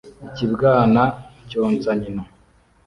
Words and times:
Ikibwana 0.27 1.01
cyonsa 1.49 1.91
nyina 1.99 2.23